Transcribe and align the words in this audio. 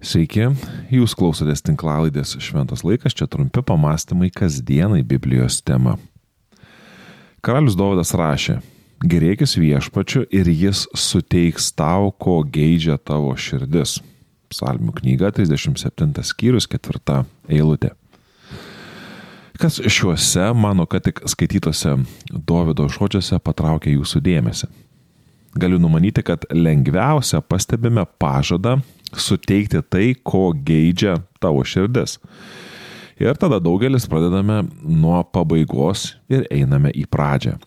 Sveiki, 0.00 0.46
jūs 0.88 1.12
klausotės 1.12 1.60
tinklalaidės 1.60 2.38
Šventas 2.40 2.80
laikas, 2.88 3.12
čia 3.12 3.26
trumpi 3.28 3.60
pamastymai 3.60 4.30
kasdienai 4.32 5.02
Biblijos 5.04 5.58
tema. 5.60 5.98
Karalius 7.44 7.76
Dovydas 7.76 8.14
rašė, 8.16 8.54
gerėkis 9.04 9.58
viešpačiu 9.60 10.22
ir 10.32 10.48
jis 10.48 10.86
suteiks 10.96 11.68
tau, 11.76 12.08
ko 12.16 12.38
geidžia 12.48 12.96
tavo 12.96 13.34
širdis. 13.36 13.98
Psalmių 14.48 14.94
knyga 15.02 15.34
37 15.36 16.24
skyrius 16.24 16.64
4 16.72 17.20
eilutė. 17.52 17.92
Kas 19.60 19.76
šiuose 19.84 20.46
mano, 20.56 20.86
kad 20.88 21.04
tik 21.04 21.20
skaitytose 21.28 21.98
Dovido 22.32 22.88
žodžiuose 22.88 23.36
patraukė 23.44 23.92
jūsų 23.98 24.24
dėmesį? 24.24 24.70
Galiu 25.60 25.76
numanyti, 25.82 26.24
kad 26.24 26.48
lengviausia 26.48 27.42
pastebime 27.44 28.06
pažadą 28.16 28.78
suteikti 29.16 29.82
tai, 29.90 30.12
ko 30.22 30.50
geidžia 30.54 31.18
tavo 31.40 31.64
širdis. 31.66 32.18
Ir 33.20 33.36
tada 33.36 33.58
daugelis 33.60 34.06
pradedame 34.08 34.62
nuo 34.80 35.20
pabaigos 35.28 36.14
ir 36.32 36.46
einame 36.50 36.92
į 36.96 37.04
pradžią. 37.10 37.58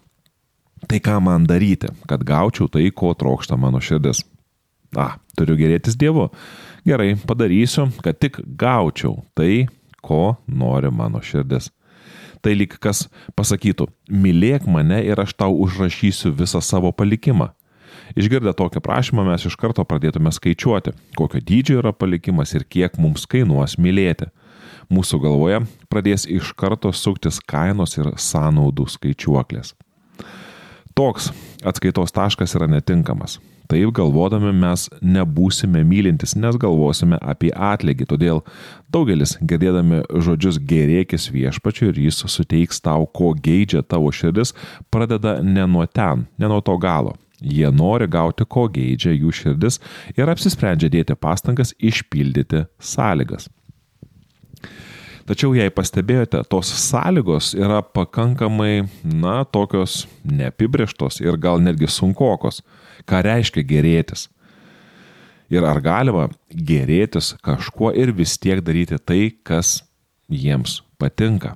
Tai 0.90 1.00
ką 1.00 1.20
man 1.24 1.46
daryti, 1.48 1.92
kad 2.10 2.26
gaučiau 2.28 2.68
tai, 2.72 2.90
ko 2.92 3.14
trokšta 3.16 3.58
mano 3.60 3.80
širdis? 3.84 4.24
A, 4.98 5.16
turiu 5.38 5.56
gerėtis 5.58 5.96
Dievu. 5.98 6.28
Gerai, 6.86 7.14
padarysiu, 7.16 7.88
kad 8.04 8.20
tik 8.20 8.42
gaučiau 8.60 9.22
tai, 9.38 9.68
ko 10.04 10.36
nori 10.48 10.92
mano 10.92 11.22
širdis. 11.24 11.70
Tai 12.44 12.52
lyg 12.60 12.76
kas 12.84 13.06
pasakytų, 13.38 13.88
mylėk 14.12 14.66
mane 14.68 15.00
ir 15.08 15.22
aš 15.24 15.32
tau 15.40 15.56
užrašysiu 15.64 16.34
visą 16.36 16.60
savo 16.60 16.92
palikimą. 16.92 17.54
Išgirdę 18.20 18.54
tokį 18.58 18.82
prašymą 18.86 19.26
mes 19.28 19.46
iš 19.48 19.58
karto 19.60 19.86
pradėtume 19.88 20.32
skaičiuoti, 20.34 20.94
kokio 21.18 21.42
dydžio 21.42 21.80
yra 21.82 21.94
palikimas 21.96 22.54
ir 22.54 22.66
kiek 22.66 23.00
mums 23.02 23.26
kainuos 23.30 23.78
mylėti. 23.82 24.30
Mūsų 24.94 25.22
galvoje 25.24 25.64
pradės 25.90 26.28
iš 26.30 26.52
karto 26.60 26.92
suktis 26.94 27.40
kainos 27.40 27.98
ir 27.98 28.12
sąnaudų 28.20 28.86
skaičiuoklės. 28.98 29.74
Toks 30.94 31.32
atskaitos 31.66 32.14
taškas 32.14 32.54
yra 32.60 32.68
netinkamas. 32.70 33.40
Taip 33.72 33.94
galvodami 33.96 34.52
mes 34.54 34.86
nebūsime 35.02 35.82
mylintis, 35.88 36.36
nes 36.38 36.58
galvosime 36.62 37.18
apie 37.18 37.50
atlygį. 37.56 38.06
Todėl 38.12 38.42
daugelis, 38.94 39.38
girdėdami 39.42 40.04
žodžius 40.14 40.60
gerėkis 40.62 41.30
viešpačiu 41.34 41.90
ir 41.90 42.02
jis 42.06 42.22
suteiks 42.30 42.84
tau, 42.84 43.08
ko 43.08 43.32
geidžia 43.34 43.82
tavo 43.82 44.12
širdis, 44.14 44.54
pradeda 44.94 45.40
ne 45.42 45.66
nuo 45.66 45.88
ten, 45.88 46.28
ne 46.38 46.52
nuo 46.52 46.62
to 46.62 46.76
galo. 46.78 47.16
Jie 47.44 47.68
nori 47.76 48.08
gauti, 48.08 48.46
ko 48.48 48.70
geidžia 48.72 49.12
jų 49.12 49.34
širdis 49.36 49.82
ir 50.16 50.32
apsisprendžia 50.32 50.90
dėti 50.94 51.18
pastangas 51.20 51.74
išpildyti 51.80 52.64
sąlygas. 52.80 53.50
Tačiau 55.24 55.54
jei 55.56 55.72
pastebėjote, 55.72 56.42
tos 56.52 56.68
sąlygos 56.84 57.54
yra 57.56 57.80
pakankamai, 57.96 58.84
na, 59.08 59.44
tokios 59.48 60.02
neapibrieštos 60.28 61.22
ir 61.24 61.40
gal 61.40 61.64
netgi 61.64 61.88
sunkokos. 61.88 62.60
Ką 63.08 63.22
reiškia 63.24 63.64
gerėtis? 63.68 64.28
Ir 65.52 65.64
ar 65.68 65.80
galima 65.84 66.28
gerėtis 66.52 67.34
kažkuo 67.44 67.94
ir 67.96 68.12
vis 68.16 68.36
tiek 68.36 68.60
daryti 68.64 69.00
tai, 69.00 69.22
kas 69.48 69.82
jiems 70.28 70.82
patinka? 71.00 71.56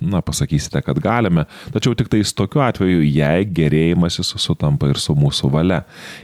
Na, 0.00 0.20
pasakysite, 0.20 0.82
kad 0.84 0.98
galime, 1.00 1.46
tačiau 1.72 1.94
tik 1.96 2.10
tais 2.12 2.28
tokiu 2.36 2.60
atveju, 2.60 3.00
jei 3.00 3.46
gerėjimasis 3.56 4.34
sutampa 4.42 4.90
ir 4.92 5.00
su 5.00 5.14
mūsų 5.16 5.48
valia. 5.54 5.78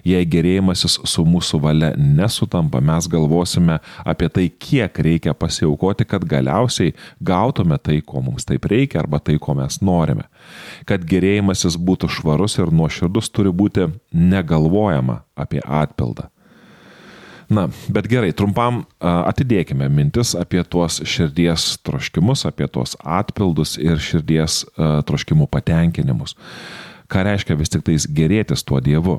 Jei 0.05 0.27
gerėjimasis 0.29 0.99
su 1.09 1.25
mūsų 1.25 1.61
valia 1.63 1.93
nesutampa, 1.97 2.83
mes 2.85 3.09
galvosime 3.09 3.79
apie 4.05 4.29
tai, 4.29 4.45
kiek 4.53 5.01
reikia 5.07 5.33
pasiaukoti, 5.33 6.05
kad 6.11 6.27
galiausiai 6.29 6.93
gautume 7.25 7.81
tai, 7.81 8.03
ko 8.05 8.21
mums 8.21 8.45
taip 8.49 8.69
reikia 8.69 9.01
arba 9.01 9.23
tai, 9.25 9.39
ko 9.41 9.57
mes 9.57 9.81
norime. 9.81 10.29
Kad 10.85 11.09
gerėjimasis 11.09 11.81
būtų 11.81 12.13
švarus 12.13 12.59
ir 12.61 12.75
nuoširdus, 12.77 13.33
turi 13.33 13.55
būti 13.57 13.89
negalvojama 14.13 15.23
apie 15.33 15.65
atpildą. 15.65 16.29
Na, 17.53 17.67
bet 17.93 18.07
gerai, 18.09 18.31
trumpam 18.33 18.85
atidėkime 19.03 19.89
mintis 19.93 20.33
apie 20.39 20.63
tuos 20.65 21.03
širdies 21.05 21.75
troškimus, 21.85 22.47
apie 22.49 22.69
tuos 22.73 22.95
atpildus 23.05 23.75
ir 23.83 24.01
širdies 24.01 24.63
troškimų 25.09 25.51
patenkinimus. 25.53 26.33
Ką 27.13 27.27
reiškia 27.29 27.59
vis 27.61 27.73
tik 27.73 27.85
tais 27.85 28.07
gerėtis 28.09 28.65
tuo 28.65 28.81
Dievu? 28.81 29.19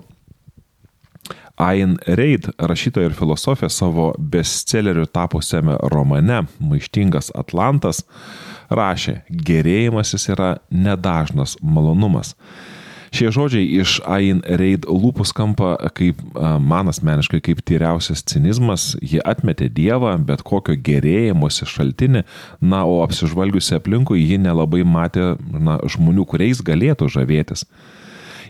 Ayn 1.61 1.99
Reid, 2.17 2.47
rašytoja 2.57 3.11
ir 3.11 3.13
filosofė, 3.13 3.69
savo 3.69 4.07
bestselleriu 4.17 5.05
tapusiame 5.05 5.75
romane 5.93 6.39
Maištingas 6.57 7.29
Atlantas 7.37 8.01
rašė, 8.73 9.19
gerėjimasis 9.29 10.25
yra 10.33 10.55
nedažnas 10.73 11.59
malonumas. 11.61 12.33
Šie 13.13 13.29
žodžiai 13.29 13.67
iš 13.77 13.99
Ain 14.09 14.39
Reid 14.41 14.87
lūpų 14.89 15.25
skamba 15.29 15.75
kaip 15.93 16.21
man 16.33 16.89
asmeniškai 16.89 17.43
kaip 17.45 17.59
tyriausias 17.61 18.25
cinizmas, 18.25 18.95
ji 19.05 19.21
atmetė 19.21 19.67
Dievą, 19.69 20.15
bet 20.25 20.41
kokio 20.41 20.73
gerėjimuose 20.73 21.67
šaltinį, 21.69 22.23
na, 22.65 22.81
o 22.89 23.03
apsižvalgiusi 23.05 23.77
aplinkui 23.77 24.23
ji 24.23 24.39
nelabai 24.41 24.81
matė 24.81 25.35
na, 25.53 25.77
žmonių, 25.85 26.25
kuriais 26.33 26.63
galėtų 26.65 27.11
žavėtis. 27.13 27.67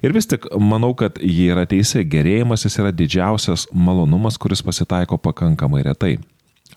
Ir 0.04 0.16
vis 0.16 0.32
tik 0.32 0.48
manau, 0.60 0.94
kad 0.96 1.20
ji 1.20 1.50
yra 1.52 1.68
teisė, 1.68 2.06
gerėjimasis 2.08 2.80
yra 2.80 2.96
didžiausias 2.96 3.68
malonumas, 3.76 4.40
kuris 4.40 4.64
pasitaiko 4.64 5.20
pakankamai 5.20 5.84
retai. 5.84 6.18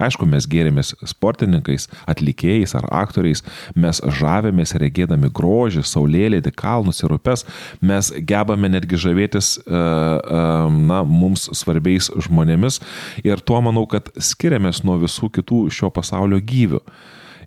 Aišku, 0.02 0.26
mes 0.28 0.44
gėrėmės 0.50 0.92
sportininkais, 1.08 1.88
atlikėjais 2.10 2.74
ar 2.76 2.86
aktoriais, 2.92 3.42
mes 3.78 4.00
žavėmės 4.18 4.74
regėdami 4.82 5.30
grožį, 5.32 5.84
saulėlėdį, 5.88 6.52
kalnus 6.56 7.02
ir 7.04 7.16
upes, 7.16 7.46
mes 7.80 8.12
gebame 8.28 8.70
netgi 8.72 9.00
žavėtis, 9.06 9.56
e, 9.62 9.72
e, 9.72 10.44
na, 10.90 11.02
mums 11.06 11.48
svarbiais 11.56 12.10
žmonėmis 12.26 12.80
ir 13.24 13.40
tuo 13.40 13.62
manau, 13.64 13.86
kad 13.88 14.12
skiriamės 14.20 14.82
nuo 14.84 14.98
visų 15.00 15.32
kitų 15.38 15.66
šio 15.72 15.92
pasaulio 15.94 16.40
gyvių. 16.44 16.82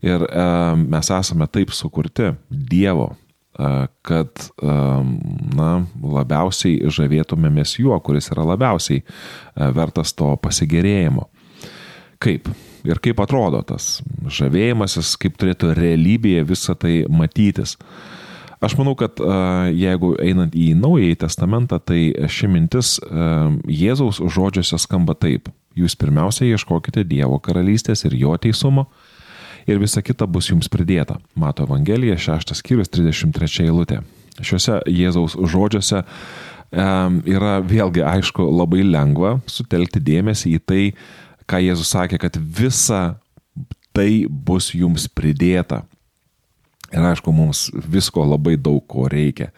Ir 0.05 0.23
e, 0.25 0.51
mes 0.79 1.09
esame 1.13 1.45
taip 1.51 1.73
sukurti 1.75 2.33
Dievo, 2.49 3.11
kad, 4.07 4.39
na, 4.55 5.71
labiausiai 5.99 6.87
žavėtumėmės 6.95 7.73
juo, 7.81 7.97
kuris 7.99 8.29
yra 8.31 8.45
labiausiai 8.47 9.01
vertas 9.75 10.13
to 10.15 10.29
pasigėrėjimo 10.39 11.25
kaip 12.23 12.49
ir 12.87 12.99
kaip 13.03 13.19
atrodo 13.19 13.59
tas 13.67 13.99
žavėjimasis, 14.31 15.15
kaip 15.19 15.35
turėtų 15.39 15.73
realybėje 15.77 16.45
visą 16.47 16.75
tai 16.79 17.03
matytis. 17.11 17.77
Aš 18.59 18.75
manau, 18.75 18.91
kad 18.99 19.19
jeigu 19.71 20.13
einant 20.19 20.55
į 20.55 20.73
Naująjį 20.75 21.21
Testamentą, 21.21 21.79
tai 21.79 22.11
ši 22.27 22.49
mintis 22.51 22.97
Jėzaus 23.71 24.19
žodžiuose 24.19 24.79
skamba 24.83 25.15
taip. 25.15 25.47
Jūs 25.79 25.95
pirmiausia 25.95 26.49
ieškokite 26.49 27.05
Dievo 27.07 27.37
karalystės 27.39 28.03
ir 28.09 28.17
jo 28.19 28.33
teisumo 28.35 28.89
ir 29.69 29.79
visa 29.79 30.03
kita 30.03 30.27
bus 30.27 30.49
jums 30.51 30.67
pridėta. 30.71 31.19
Mato 31.39 31.63
Evangelija 31.67 32.17
6 32.19 32.51
skyrius 32.57 32.91
33 32.91 33.69
eilutė. 33.69 34.01
Šiuose 34.43 34.81
Jėzaus 34.91 35.37
žodžiuose 35.39 36.03
yra 36.75 37.53
vėlgi 37.63 38.03
aišku 38.07 38.43
labai 38.43 38.83
lengva 38.87 39.37
sutelkti 39.47 40.03
dėmesį 40.03 40.55
į 40.57 40.59
tai, 40.67 40.83
ką 41.49 41.61
Jėzus 41.63 41.93
sakė, 41.95 42.19
kad 42.21 42.37
visa 42.37 43.19
tai 43.95 44.25
bus 44.29 44.71
jums 44.75 45.07
pridėta. 45.09 45.83
Ir 46.89 47.05
aišku, 47.05 47.29
mums 47.33 47.67
visko 47.85 48.23
labai 48.25 48.55
daug 48.57 48.81
ko 48.89 49.05
reikia. 49.11 49.51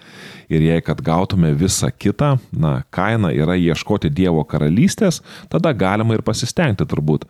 Ir 0.52 0.66
jei 0.66 0.84
kad 0.84 1.00
gautume 1.04 1.54
visą 1.56 1.88
kitą, 1.92 2.34
na, 2.52 2.82
kaina 2.92 3.32
yra 3.32 3.56
ieškoti 3.56 4.12
Dievo 4.12 4.44
karalystės, 4.44 5.22
tada 5.52 5.72
galima 5.72 6.18
ir 6.18 6.26
pasistengti 6.28 6.88
turbūt. 6.92 7.24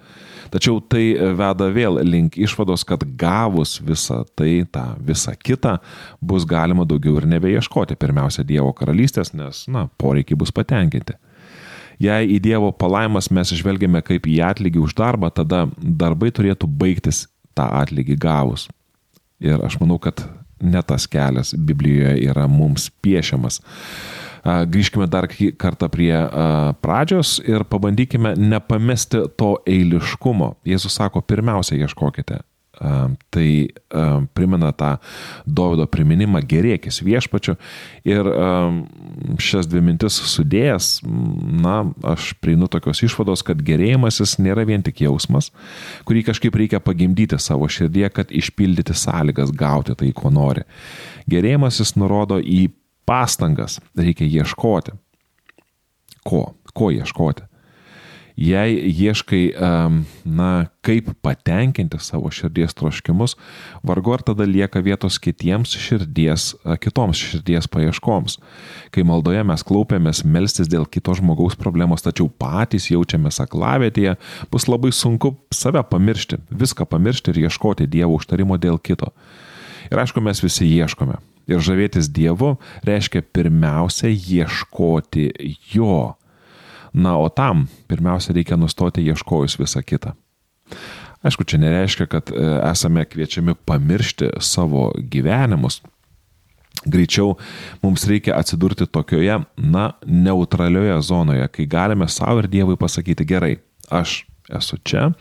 Tačiau 0.52 0.82
tai 0.82 1.14
veda 1.38 1.70
vėl 1.72 2.02
link 2.04 2.36
išvados, 2.42 2.82
kad 2.88 3.06
gavus 3.18 3.78
visą 3.86 4.24
tai, 4.36 4.66
tą 4.66 4.88
visą 5.06 5.36
kitą, 5.38 5.78
bus 6.18 6.50
galima 6.50 6.84
daugiau 6.90 7.22
ir 7.22 7.30
nebeieškoti 7.38 7.96
pirmiausia 8.02 8.44
Dievo 8.44 8.74
karalystės, 8.74 9.36
nes, 9.38 9.68
na, 9.70 9.86
poreikiai 10.02 10.40
bus 10.42 10.52
patenkinti. 10.56 11.16
Jei 12.02 12.30
į 12.36 12.40
Dievo 12.42 12.72
palaimas 12.74 13.30
mes 13.34 13.52
žvelgiame 13.54 14.02
kaip 14.06 14.26
į 14.30 14.40
atlygį 14.48 14.82
už 14.82 14.96
darbą, 14.98 15.30
tada 15.30 15.68
darbai 15.78 16.32
turėtų 16.34 16.70
baigtis 16.82 17.28
tą 17.58 17.68
atlygį 17.82 18.18
gavus. 18.22 18.68
Ir 19.42 19.62
aš 19.66 19.78
manau, 19.82 20.00
kad 20.02 20.24
ne 20.62 20.82
tas 20.86 21.08
kelias 21.10 21.54
Biblijoje 21.54 22.22
yra 22.30 22.48
mums 22.50 22.90
piešiamas. 23.04 23.62
Grįžkime 24.42 25.06
dar 25.06 25.28
kartą 25.62 25.90
prie 25.94 26.14
pradžios 26.82 27.36
ir 27.46 27.66
pabandykime 27.70 28.34
nepamesti 28.40 29.28
to 29.38 29.56
eiliškumo. 29.70 30.56
Jėzus 30.66 30.98
sako, 30.98 31.22
pirmiausia 31.22 31.78
ieškokite 31.78 32.42
Tai 32.82 33.48
primena 34.34 34.72
tą 34.74 34.96
Dovido 35.46 35.86
priminimą 35.86 36.42
gerėkis 36.50 37.02
viešpačiu. 37.06 37.54
Ir 38.10 38.30
šias 39.38 39.70
dvi 39.70 39.84
mintis 39.86 40.18
sudėjęs, 40.32 40.88
na, 41.62 41.76
aš 42.14 42.32
prieinu 42.42 42.66
tokios 42.72 43.04
išvados, 43.06 43.46
kad 43.46 43.62
gerėjimasis 43.62 44.40
nėra 44.42 44.66
vien 44.66 44.82
tik 44.82 45.04
jausmas, 45.06 45.52
kurį 46.10 46.26
kažkaip 46.32 46.58
reikia 46.58 46.82
pagimdyti 46.82 47.38
savo 47.38 47.70
širdie, 47.70 48.08
kad 48.10 48.34
išpildyti 48.34 48.98
sąlygas 48.98 49.54
gauti 49.54 49.94
tai, 50.00 50.10
ko 50.18 50.34
nori. 50.34 50.66
Gerėjimasis 51.30 51.94
nurodo 52.02 52.42
į 52.42 52.72
pastangas, 53.06 53.78
reikia 53.94 54.26
ieškoti. 54.42 54.98
Ko? 56.26 56.44
Ko 56.74 56.90
ieškoti? 56.94 57.46
Jei 58.40 58.78
ieškai, 58.88 59.42
na, 60.26 60.50
kaip 60.86 61.12
patenkinti 61.22 62.00
savo 62.02 62.32
širdies 62.34 62.74
troškimus, 62.78 63.36
vargu 63.86 64.14
ar 64.16 64.24
tada 64.26 64.48
lieka 64.48 64.82
vietos 64.82 65.20
kitiems 65.22 65.76
širdies, 65.78 66.52
kitoms 66.82 67.20
širdies 67.20 67.68
paieškoms. 67.72 68.40
Kai 68.96 69.04
maldoje 69.08 69.44
mes 69.48 69.66
klaupiamės 69.68 70.24
melstis 70.26 70.72
dėl 70.72 70.88
kito 70.90 71.16
žmogaus 71.18 71.58
problemos, 71.60 72.06
tačiau 72.06 72.30
patys 72.32 72.90
jaučiamės 72.94 73.42
aklavietėje, 73.44 74.16
bus 74.52 74.70
labai 74.72 74.94
sunku 74.96 75.36
save 75.54 75.84
pamiršti, 75.92 76.42
viską 76.50 76.88
pamiršti 76.90 77.36
ir 77.36 77.44
ieškoti 77.46 77.90
Dievo 77.92 78.18
užtarimo 78.18 78.58
dėl 78.62 78.80
kito. 78.80 79.12
Ir 79.92 80.00
aišku, 80.00 80.24
mes 80.24 80.40
visi 80.40 80.70
ieškome. 80.72 81.20
Ir 81.52 81.60
žavėtis 81.60 82.08
Dievu 82.14 82.56
reiškia 82.88 83.26
pirmiausia 83.34 84.12
ieškoti 84.14 85.28
Jo 85.74 86.16
Na, 86.94 87.16
o 87.18 87.30
tam 87.30 87.68
pirmiausia 87.88 88.36
reikia 88.36 88.58
nustoti 88.60 89.04
ieškojus 89.08 89.58
visą 89.60 89.84
kitą. 89.84 90.16
Aišku, 91.22 91.46
čia 91.46 91.60
nereiškia, 91.62 92.08
kad 92.10 92.32
e, 92.34 92.44
esame 92.72 93.06
kviečiami 93.06 93.54
pamiršti 93.66 94.32
savo 94.42 94.90
gyvenimus. 94.98 95.82
Greičiau 96.86 97.36
mums 97.84 98.08
reikia 98.10 98.36
atsidurti 98.40 98.88
tokioje, 98.90 99.38
na, 99.58 99.92
neutralioje 100.06 100.98
zonoje, 101.06 101.48
kai 101.54 101.68
galime 101.70 102.08
savo 102.10 102.42
ir 102.42 102.50
Dievui 102.50 102.78
pasakyti 102.78 103.28
gerai, 103.30 103.60
aš 103.90 104.24
esu 104.50 104.80
čia, 104.84 105.12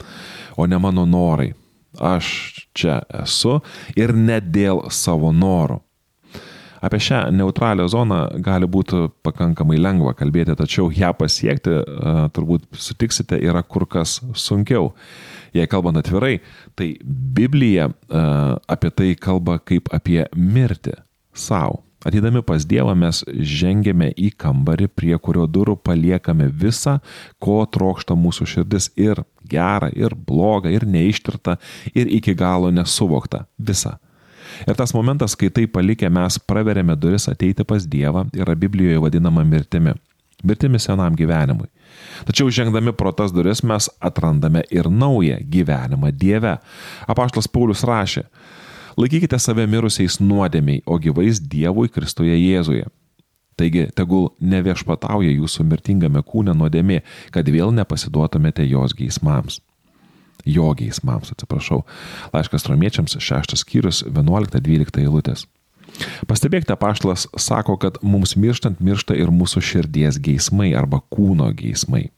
o 0.56 0.67
ne 0.67 0.78
mano 0.78 1.05
norai. 1.05 1.52
Aš 2.00 2.26
čia 2.72 3.02
esu 3.22 3.58
ir 3.99 4.14
ne 4.17 4.40
dėl 4.40 4.87
savo 4.94 5.34
norų. 5.37 5.81
Apie 6.81 7.00
šią 7.03 7.27
neutralią 7.37 7.85
zoną 7.93 8.21
gali 8.41 8.65
būti 8.65 9.03
pakankamai 9.27 9.77
lengva 9.77 10.15
kalbėti, 10.17 10.56
tačiau 10.56 10.88
ją 10.94 11.12
pasiekti, 11.19 11.77
turbūt 12.32 12.65
sutiksite, 12.73 13.37
yra 13.37 13.61
kur 13.62 13.85
kas 13.85 14.19
sunkiau. 14.32 14.94
Jei 15.53 15.69
kalbant 15.69 15.99
atvirai, 16.00 16.38
tai 16.79 16.94
Biblija 17.05 17.91
apie 18.71 18.91
tai 18.97 19.12
kalba 19.19 19.59
kaip 19.59 19.93
apie 19.93 20.25
mirtį 20.32 20.97
savo. 21.37 21.82
Ateidami 22.00 22.41
pas 22.41 22.65
Dievą 22.65 22.94
mes 22.97 23.19
žengėme 23.29 24.06
į 24.17 24.31
kambarį, 24.41 24.87
prie 24.88 25.17
kurio 25.21 25.44
durų 25.44 25.75
paliekame 25.85 26.47
visą, 26.49 26.97
ko 27.37 27.59
trokšta 27.69 28.17
mūsų 28.17 28.47
širdis 28.55 28.88
ir 28.97 29.21
gerą, 29.44 29.91
ir 29.93 30.17
blogą, 30.17 30.73
ir 30.73 30.87
neištirtą, 30.88 31.59
ir 31.93 32.09
iki 32.09 32.32
galo 32.32 32.71
nesuvokta. 32.73 33.44
Visą. 33.61 33.99
Ir 34.69 34.76
tas 34.76 34.94
momentas, 34.94 35.37
kai 35.37 35.50
tai 35.50 35.67
palikę 35.70 36.11
mes 36.12 36.38
praverėme 36.49 36.97
duris 36.99 37.29
ateiti 37.31 37.64
pas 37.67 37.87
Dievą, 37.87 38.26
yra 38.37 38.55
Biblijoje 38.56 39.00
vadinama 39.02 39.44
mirtimi. 39.44 39.94
Mirtimi 40.44 40.81
senam 40.81 41.17
gyvenimui. 41.17 41.69
Tačiau 42.25 42.50
žengdami 42.52 42.94
pro 42.97 43.12
tas 43.12 43.32
duris 43.32 43.62
mes 43.67 43.91
atrandame 44.00 44.62
ir 44.73 44.88
naują 44.91 45.37
gyvenimą 45.52 46.12
Dieve. 46.17 46.56
Apaštlas 47.08 47.49
Paulius 47.49 47.85
rašė, 47.85 48.25
laikykite 48.97 49.38
save 49.38 49.67
mirusiais 49.69 50.20
nuodėmiai, 50.20 50.82
o 50.87 50.99
gyvais 50.99 51.41
Dievui 51.41 51.93
Kristuje 51.93 52.37
Jėzuje. 52.38 52.88
Taigi, 53.61 53.91
tegul 53.93 54.31
neviešpatauja 54.41 55.35
jūsų 55.35 55.67
mirtingame 55.69 56.23
kūne 56.25 56.55
nuodėmė, 56.56 57.03
kad 57.35 57.49
vėl 57.53 57.75
nepasiduotumėte 57.76 58.64
jos 58.64 58.96
geismams 58.96 59.61
jo 60.45 60.73
geismams, 60.77 61.33
atsiprašau. 61.35 61.83
Laiškas 62.35 62.69
romiečiams 62.71 63.17
6 63.19 63.57
skyrius 63.61 64.05
11-12 64.07 65.03
eilutės. 65.05 65.47
Pastebėkite, 66.31 66.77
paštlas 66.81 67.27
sako, 67.37 67.77
kad 67.81 67.99
mums 68.03 68.37
mirštant 68.39 68.81
miršta 68.81 69.17
ir 69.19 69.33
mūsų 69.35 69.63
širdies 69.65 70.21
geismai 70.23 70.73
arba 70.79 71.03
kūno 71.13 71.51
geismai. 71.57 72.09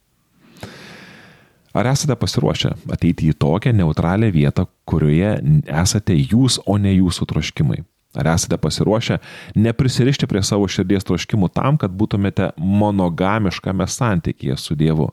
Ar 1.72 1.88
esate 1.88 2.12
pasiruošę 2.20 2.74
ateiti 2.92 3.30
į 3.32 3.38
tokią 3.40 3.72
neutralią 3.78 4.28
vietą, 4.34 4.66
kurioje 4.84 5.38
esate 5.64 6.16
jūs, 6.18 6.58
o 6.68 6.76
ne 6.76 6.92
jūsų 6.92 7.30
troškimai? 7.30 7.80
Ar 8.12 8.28
esate 8.34 8.58
pasiruošę 8.60 9.16
neprisirišti 9.56 10.28
prie 10.28 10.42
savo 10.44 10.66
širdies 10.68 11.08
troškimų 11.08 11.48
tam, 11.56 11.78
kad 11.80 11.94
būtumėte 11.96 12.50
monogamiškame 12.60 13.88
santykėje 13.88 14.58
su 14.60 14.76
Dievu? 14.76 15.08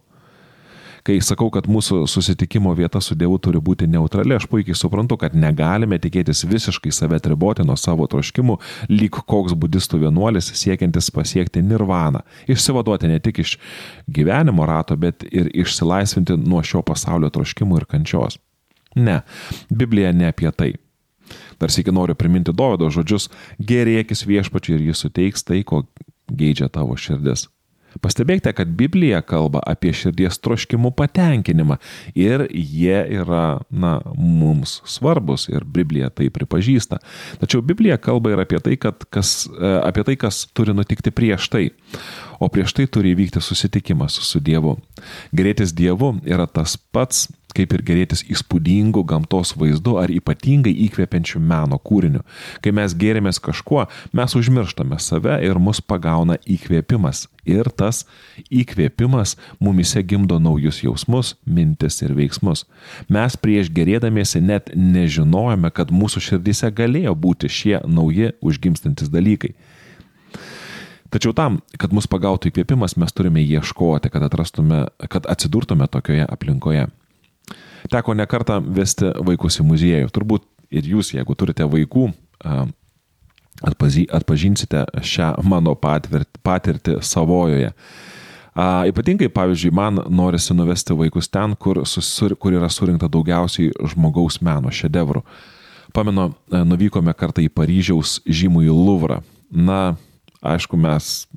Kai 1.08 1.20
sakau, 1.24 1.50
kad 1.54 1.68
mūsų 1.70 2.04
susitikimo 2.10 2.74
vieta 2.78 3.02
su 3.04 3.16
Dievu 3.20 3.38
turi 3.42 3.62
būti 3.64 3.88
neutrali, 3.90 4.36
aš 4.36 4.48
puikiai 4.52 4.78
suprantu, 4.78 5.18
kad 5.22 5.36
negalime 5.38 6.00
tikėtis 6.02 6.46
visiškai 6.50 6.92
save 6.96 7.20
atriboti 7.20 7.66
nuo 7.68 7.78
savo 7.80 8.08
troškimų, 8.10 8.58
lyg 8.92 9.22
koks 9.30 9.56
budistų 9.60 10.04
vienuolis 10.06 10.52
siekiantis 10.60 11.12
pasiekti 11.16 11.64
nirvaną, 11.66 12.24
išsivaduoti 12.50 13.12
ne 13.12 13.20
tik 13.24 13.42
iš 13.46 13.56
gyvenimo 14.10 14.68
rato, 14.70 14.98
bet 15.00 15.26
ir 15.30 15.52
išsilaisvinti 15.54 16.38
nuo 16.40 16.64
šio 16.66 16.84
pasaulio 16.86 17.32
troškimų 17.34 17.82
ir 17.82 17.90
kančios. 17.90 18.40
Ne, 18.96 19.22
Biblija 19.70 20.12
ne 20.16 20.32
apie 20.34 20.50
tai. 20.52 20.74
Dar 21.60 21.70
sėki 21.74 21.94
noriu 21.94 22.16
priminti 22.18 22.54
Dovido 22.56 22.90
žodžius, 22.94 23.28
gerėkis 23.60 24.26
viešpačiai 24.26 24.80
ir 24.80 24.90
jis 24.90 25.06
suteiks 25.06 25.46
tai, 25.46 25.62
ko 25.68 25.84
geidžia 26.32 26.70
tavo 26.74 26.98
širdis. 26.98 27.48
Pastebėkite, 28.04 28.54
kad 28.54 28.70
Biblija 28.78 29.22
kalba 29.26 29.62
apie 29.68 29.92
širdies 29.96 30.38
troškimų 30.44 30.92
patenkinimą 30.98 31.80
ir 32.18 32.46
jie 32.54 33.02
yra, 33.20 33.60
na, 33.70 33.98
mums 34.16 34.80
svarbus 34.88 35.48
ir 35.50 35.66
Biblija 35.66 36.12
tai 36.14 36.30
pripažįsta. 36.34 37.02
Tačiau 37.42 37.64
Biblija 37.66 37.98
kalba 38.02 38.36
ir 38.36 38.44
apie 38.46 38.62
tai, 38.64 38.78
kas, 38.78 39.34
e, 39.50 39.74
apie 39.82 40.06
tai, 40.08 40.16
kas 40.22 40.46
turi 40.54 40.76
nutikti 40.78 41.12
prieš 41.12 41.50
tai. 41.50 41.66
O 42.40 42.48
prieš 42.48 42.78
tai 42.78 42.86
turi 42.88 43.16
įvykti 43.16 43.42
susitikimas 43.44 44.16
su 44.24 44.40
Dievu. 44.40 44.78
Gerėtis 45.36 45.74
Dievu 45.76 46.14
yra 46.30 46.48
tas 46.48 46.78
pats, 46.78 47.28
kaip 47.56 47.74
ir 47.74 47.84
gerėtis 47.86 48.24
įspūdingu 48.30 49.04
gamtos 49.10 49.56
vaizdu 49.58 49.96
ar 50.02 50.12
ypatingai 50.14 50.74
įkvepiančiu 50.86 51.42
meno 51.42 51.80
kūriniu. 51.82 52.22
Kai 52.64 52.74
mes 52.76 52.94
gėrimės 52.98 53.42
kažkuo, 53.44 53.88
mes 54.16 54.36
užmirštame 54.38 55.00
save 55.02 55.40
ir 55.46 55.60
mus 55.62 55.82
pagauna 55.82 56.38
įkvėpimas. 56.46 57.28
Ir 57.50 57.72
tas 57.74 58.04
įkvėpimas 58.54 59.36
mumise 59.64 60.04
gimdo 60.06 60.38
naujus 60.44 60.84
jausmus, 60.84 61.34
mintis 61.46 62.02
ir 62.06 62.14
veiksmus. 62.18 62.68
Mes 63.10 63.38
prieš 63.40 63.72
gerėdamiesi 63.74 64.44
net 64.44 64.70
nežinojame, 64.76 65.72
kad 65.74 65.90
mūsų 65.90 66.22
širdise 66.28 66.70
galėjo 66.70 67.16
būti 67.18 67.50
šie 67.50 67.80
nauji 67.88 68.36
užgimstantis 68.46 69.10
dalykai. 69.10 69.56
Tačiau 71.10 71.34
tam, 71.34 71.58
kad 71.82 71.94
mus 71.96 72.06
pagautų 72.06 72.52
įkvėpimas, 72.52 72.94
mes 73.02 73.14
turime 73.18 73.42
ieškoti, 73.42 74.12
kad, 74.14 74.22
atrastume, 74.28 74.84
kad 75.10 75.26
atsidurtume 75.26 75.90
tokioje 75.90 76.28
aplinkoje. 76.30 76.86
Teko 77.88 78.16
nekartą 78.18 78.60
vesti 78.76 79.14
vaikus 79.24 79.60
į 79.62 79.66
muziejų. 79.70 80.12
Turbūt 80.14 80.46
ir 80.76 80.90
jūs, 80.92 81.14
jeigu 81.16 81.36
turite 81.40 81.66
vaikų, 81.70 82.10
atpažinsite 84.16 84.86
šią 85.04 85.34
mano 85.48 85.76
patirtį 85.76 87.00
savojoje. 87.06 87.74
A, 88.60 88.84
ypatingai, 88.90 89.30
pavyzdžiui, 89.32 89.72
man 89.76 90.02
norisi 90.12 90.56
nuvesti 90.58 90.96
vaikus 90.98 91.30
ten, 91.32 91.54
kur, 91.56 91.80
susur, 91.88 92.34
kur 92.36 92.56
yra 92.58 92.68
surinkta 92.72 93.08
daugiausiai 93.12 93.72
žmogaus 93.94 94.40
meno 94.44 94.72
šedevrų. 94.74 95.24
Pamenu, 95.96 96.28
nuvykome 96.52 97.14
kartą 97.18 97.42
į 97.46 97.50
Paryžiaus 97.56 98.20
žymųjį 98.28 98.74
Luvrą. 98.76 99.22
Na, 99.50 99.96
aišku, 100.46 100.78
mes 100.78 101.28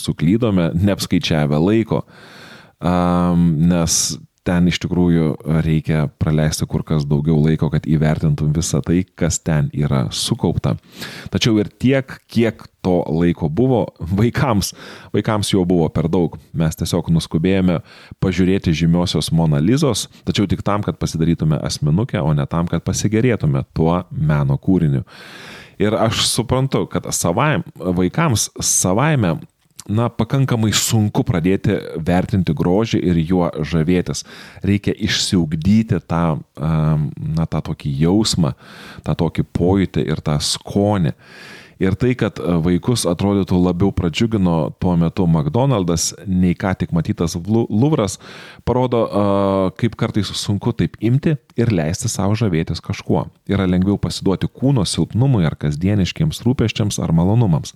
suklydome, 0.00 0.70
neapskaičiavę 0.74 1.60
laiko, 1.62 2.02
nes 2.82 4.00
ten 4.46 4.66
iš 4.70 4.80
tikrųjų 4.82 5.28
reikia 5.62 6.06
praleisti 6.20 6.66
kur 6.70 6.82
kas 6.86 7.06
daugiau 7.08 7.38
laiko, 7.42 7.68
kad 7.72 7.86
įvertintum 7.88 8.52
visą 8.54 8.82
tai, 8.84 9.02
kas 9.18 9.38
ten 9.42 9.70
yra 9.74 10.06
sukaupta. 10.10 10.74
Tačiau 11.32 11.60
ir 11.62 11.70
tiek, 11.70 12.16
kiek 12.30 12.64
to 12.82 12.98
laiko 13.06 13.48
buvo, 13.52 13.84
vaikams, 14.20 14.72
vaikams 15.14 15.52
jo 15.54 15.64
buvo 15.68 15.88
per 15.94 16.10
daug. 16.12 16.36
Mes 16.58 16.78
tiesiog 16.78 17.12
nuskubėjome 17.14 17.80
pažiūrėti 18.22 18.74
žymiosios 18.82 19.30
Monalizos, 19.34 20.08
tačiau 20.26 20.50
tik 20.50 20.64
tam, 20.66 20.82
kad 20.82 20.98
pasidarytume 20.98 21.60
asmenukę, 21.62 22.20
o 22.22 22.34
ne 22.34 22.46
tam, 22.50 22.70
kad 22.70 22.84
pasigerėtume 22.86 23.64
tuo 23.76 24.02
meno 24.10 24.58
kūriniu. 24.58 25.06
Ir 25.82 25.94
aš 25.98 26.26
suprantu, 26.28 26.84
kad 26.90 27.06
savaim, 27.14 27.64
vaikams 27.78 28.50
savaime 28.62 29.38
na, 29.88 30.08
pakankamai 30.12 30.72
sunku 30.76 31.24
pradėti 31.26 31.76
vertinti 32.04 32.54
grožį 32.54 33.00
ir 33.02 33.18
juo 33.22 33.48
žavėtis. 33.66 34.24
Reikia 34.62 34.94
išsiugdyti 34.94 36.02
tą, 36.06 36.24
na, 36.58 37.46
tą 37.46 37.62
tokį 37.70 37.94
jausmą, 38.04 38.54
tą 39.06 39.16
tokį 39.24 39.46
pojūtį 39.58 40.06
ir 40.12 40.22
tą 40.24 40.38
skonį. 40.42 41.16
Ir 41.82 41.96
tai, 41.98 42.12
kad 42.14 42.38
vaikus 42.62 43.02
atrodytų 43.10 43.56
labiau 43.58 43.90
pradžiugino 43.96 44.70
tuo 44.78 44.92
metu 45.00 45.24
McDonald's, 45.26 46.12
nei 46.30 46.54
ką 46.54 46.76
tik 46.78 46.92
matytas 46.94 47.34
Louvras, 47.34 48.20
parodo, 48.68 49.00
kaip 49.80 49.96
kartais 49.98 50.30
sunku 50.38 50.70
taip 50.78 50.94
imti 51.02 51.34
ir 51.58 51.72
leisti 51.74 52.10
savo 52.12 52.36
žavėtis 52.38 52.82
kažkuo. 52.84 53.24
Yra 53.50 53.66
lengviau 53.66 53.98
pasiduoti 53.98 54.46
kūno 54.46 54.84
silpnumui 54.86 55.42
ar 55.48 55.58
kasdieniškiams 55.58 56.44
rūpeščiams 56.46 57.00
ar 57.02 57.14
malonumams. 57.18 57.74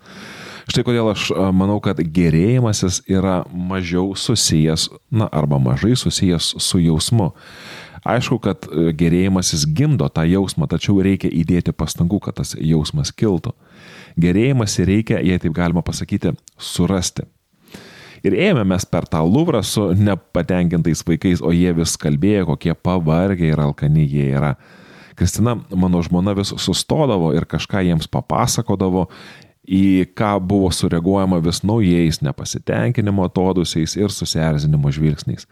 Štai 0.71 0.87
kodėl 0.87 1.11
aš 1.11 1.29
manau, 1.55 1.81
kad 1.83 1.99
gerėjimasis 1.99 3.03
yra 3.11 3.41
mažiau 3.51 4.15
susijęs, 4.19 4.89
na, 5.11 5.27
arba 5.35 5.59
mažai 5.63 5.97
susijęs 5.99 6.55
su 6.63 6.83
jausmu. 6.83 7.33
Aišku, 8.07 8.39
kad 8.39 8.67
e, 8.71 8.93
gerėjimasis 8.95 9.65
gimdo 9.75 10.07
tą 10.15 10.23
jausmą, 10.31 10.69
tačiau 10.71 11.01
reikia 11.03 11.31
įdėti 11.33 11.75
pastangų, 11.75 12.21
kad 12.23 12.39
tas 12.39 12.55
jausmas 12.55 13.11
kiltų. 13.11 13.55
Gerėjimasi 14.21 14.87
reikia, 14.89 15.21
jei 15.21 15.41
taip 15.41 15.53
galima 15.57 15.83
pasakyti, 15.85 16.33
surasti. 16.57 17.27
Ir 18.25 18.35
ėjome 18.35 18.65
mes 18.73 18.87
per 18.89 19.05
tą 19.11 19.21
Luvrą 19.23 19.61
su 19.63 19.91
nepatenkintais 19.95 21.05
vaikais, 21.07 21.43
o 21.45 21.53
jie 21.55 21.73
vis 21.77 21.95
kalbėjo, 22.01 22.47
kokie 22.51 22.75
pavargę 22.75 23.53
ir 23.53 23.61
alkani 23.61 24.07
jie 24.09 24.31
yra. 24.33 24.55
Kristina, 25.17 25.55
mano 25.71 26.01
žmona 26.05 26.35
vis 26.37 26.53
sustodavo 26.61 27.31
ir 27.37 27.47
kažką 27.49 27.85
jiems 27.87 28.09
papasakodavo 28.13 29.07
į 29.67 30.13
ką 30.17 30.37
buvo 30.45 30.71
sureaguojama 30.75 31.41
vis 31.45 31.63
naujais 31.67 32.21
nepasitenkinimo 32.23 33.25
atodusiais 33.27 33.97
ir 33.99 34.13
susierzinimo 34.13 34.93
žvilgsniais. 34.93 35.49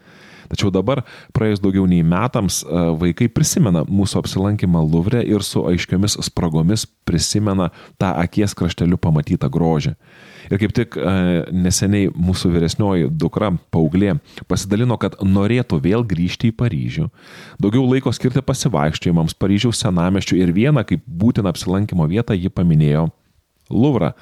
Tačiau 0.51 0.71
dabar, 0.73 1.03
praėjus 1.35 1.61
daugiau 1.63 1.87
nei 1.89 2.03
metams, 2.05 2.61
e, 2.63 2.83
vaikai 3.01 3.27
prisimena 3.31 3.85
mūsų 3.87 4.21
apsilankymą 4.21 4.83
Louvre 4.85 5.23
ir 5.25 5.43
su 5.45 5.65
aiškiomis 5.65 6.19
spragomis 6.27 6.85
prisimena 7.07 7.71
tą 8.01 8.13
akies 8.21 8.55
krašteliu 8.57 8.99
pamatytą 9.01 9.49
grožį. 9.51 9.95
Ir 10.51 10.61
kaip 10.61 10.73
tik 10.77 10.97
e, 10.99 11.13
neseniai 11.53 12.11
mūsų 12.13 12.51
vyresnioji 12.53 13.09
dukra, 13.09 13.49
paauglė, 13.73 14.17
pasidalino, 14.49 14.97
kad 15.01 15.17
norėtų 15.25 15.79
vėl 15.81 16.05
grįžti 16.05 16.51
į 16.51 16.57
Paryžių, 16.59 17.07
daugiau 17.61 17.85
laiko 17.89 18.13
skirti 18.13 18.43
pasivaikščiojimams 18.45 19.37
Paryžiaus 19.41 19.81
senameščių 19.81 20.37
ir 20.43 20.53
vieną 20.55 20.85
kaip 20.85 21.01
būtiną 21.05 21.53
apsilankimo 21.53 22.05
vietą 22.11 22.37
ji 22.37 22.53
paminėjo 22.53 23.07
Luvrą. 23.73 24.13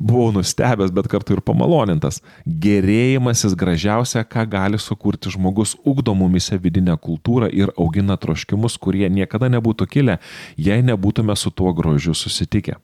Buvau 0.00 0.30
nustebęs, 0.32 0.92
bet 0.96 1.08
kartu 1.12 1.34
ir 1.36 1.42
pamalonintas. 1.44 2.22
Gerėjimasis 2.48 3.52
gražiausia, 3.58 4.22
ką 4.24 4.46
gali 4.48 4.78
sukurti 4.80 5.28
žmogus, 5.34 5.74
ugdo 5.84 6.14
mumise 6.16 6.56
vidinę 6.56 6.94
kultūrą 6.96 7.50
ir 7.52 7.72
augina 7.76 8.16
troškimus, 8.16 8.78
kurie 8.80 9.10
niekada 9.12 9.50
nebūtų 9.52 9.86
kilę, 9.92 10.16
jei 10.56 10.80
nebūtume 10.88 11.36
su 11.36 11.52
tuo 11.52 11.74
grožiu 11.76 12.16
susitikę. 12.16 12.78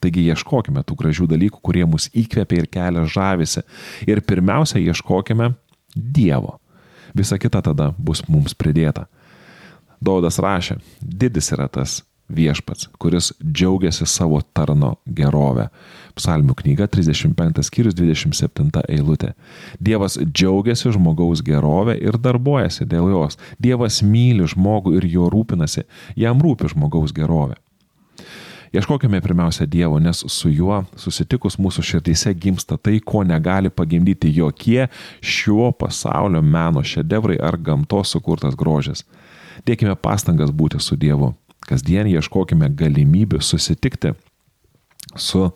Taigi 0.00 0.22
ieškokime 0.30 0.84
tų 0.86 0.96
gražių 1.02 1.26
dalykų, 1.34 1.58
kurie 1.66 1.82
mus 1.84 2.06
įkvepia 2.14 2.62
ir 2.62 2.68
kelia 2.70 3.02
žavisi. 3.04 3.64
Ir 4.06 4.22
pirmiausia, 4.22 4.78
ieškokime 4.78 5.50
Dievo. 5.96 6.60
Visa 7.14 7.40
kita 7.42 7.58
tada 7.58 7.90
bus 7.98 8.22
mums 8.30 8.54
pridėta. 8.54 9.08
Daudas 10.00 10.38
rašė, 10.40 10.78
didis 11.02 11.50
yra 11.52 11.66
tas 11.68 11.98
viešpats, 12.30 12.88
kuris 12.98 13.32
džiaugiasi 13.42 14.06
savo 14.06 14.40
tarno 14.54 14.94
gerovę. 15.06 15.68
Psalmių 16.18 16.54
knyga 16.58 16.88
35 16.90 17.62
skyrius 17.66 17.96
27 17.98 18.84
eilutė. 18.88 19.32
Dievas 19.80 20.18
džiaugiasi 20.20 20.92
žmogaus 20.96 21.42
gerovę 21.46 21.96
ir 21.98 22.18
darbuojasi 22.18 22.86
dėl 22.90 23.10
jos. 23.14 23.38
Dievas 23.58 24.02
myli 24.02 24.46
žmogų 24.50 24.96
ir 24.98 25.08
jo 25.10 25.30
rūpinasi, 25.32 25.86
jam 26.16 26.42
rūpi 26.42 26.70
žmogaus 26.74 27.14
gerovė. 27.16 27.58
Ieškokime 28.70 29.18
pirmiausia 29.20 29.66
Dievo, 29.66 29.98
nes 29.98 30.20
su 30.30 30.48
juo 30.54 30.84
susitikus 30.94 31.56
mūsų 31.58 31.82
širdyse 31.88 32.30
gimsta 32.38 32.76
tai, 32.78 33.00
ko 33.02 33.24
negali 33.26 33.70
pagimdyti 33.70 34.30
jokie 34.36 34.86
šio 35.20 35.72
pasaulio 35.74 36.38
meno 36.42 36.84
šedevrai 36.86 37.40
ar 37.42 37.58
gamtos 37.58 38.14
sukurtas 38.14 38.54
grožis. 38.54 39.02
Dėkime 39.66 39.96
pastangas 39.98 40.54
būti 40.54 40.78
su 40.78 40.94
Dievu 40.96 41.32
Kasdien 41.68 42.08
ieškokime 42.10 42.70
galimybių 42.74 43.40
susitikti 43.44 44.14
su, 45.16 45.50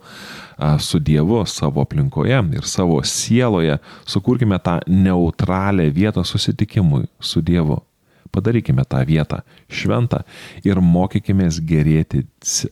su 0.79 0.99
Dievu 0.99 1.45
savo 1.45 1.81
aplinkoje 1.81 2.43
ir 2.53 2.67
savo 2.67 3.01
sieloje, 3.03 3.77
sukurkime 4.05 4.59
tą 4.59 4.79
neutralią 4.87 5.91
vietą 5.93 6.23
susitikimui 6.23 7.05
su 7.19 7.41
Dievu. 7.41 7.81
Padarykime 8.31 8.83
tą 8.83 8.99
vietą 9.07 9.39
šventą 9.71 10.19
ir 10.63 10.81
mokykime 10.83 11.47
gerėtis, 11.63 12.65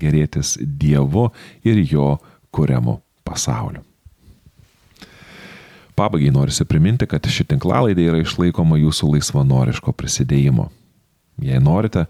gerėtis 0.00 0.56
Dievu 0.60 1.28
ir 1.64 1.84
jo 1.92 2.14
kuriamu 2.50 3.00
pasauliu. 3.24 3.84
Pabaigai 5.94 6.30
norisi 6.32 6.64
priminti, 6.64 7.04
kad 7.04 7.26
ši 7.28 7.44
tinklalaidė 7.50 8.06
yra 8.08 8.20
išlaikoma 8.22 8.78
jūsų 8.80 9.10
laisvanoriško 9.18 9.92
prisidėjimo. 9.92 10.70
Jei 11.44 11.60
norite, 11.60 12.06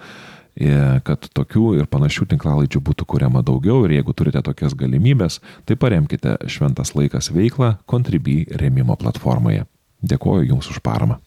kad 1.06 1.28
tokių 1.36 1.74
ir 1.78 1.88
panašių 1.90 2.26
tinklalaidžių 2.34 2.82
būtų 2.84 3.06
kuriama 3.08 3.44
daugiau 3.46 3.84
ir 3.86 3.96
jeigu 3.98 4.14
turite 4.16 4.42
tokias 4.44 4.74
galimybės, 4.78 5.40
tai 5.64 5.76
paremkite 5.80 6.36
Šventas 6.50 6.94
laikas 6.96 7.30
veiklą 7.34 7.76
Contribui 7.86 8.44
remimo 8.50 8.96
platformoje. 9.00 9.66
Dėkuoju 10.02 10.48
Jums 10.50 10.70
už 10.72 10.80
paramą. 10.84 11.20